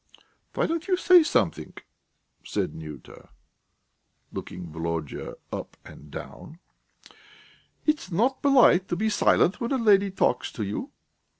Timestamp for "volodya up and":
4.71-6.09